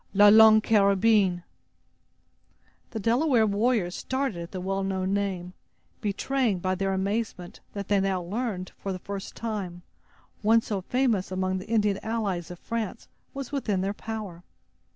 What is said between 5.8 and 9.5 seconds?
betraying by their amazement, that they now learned, for the first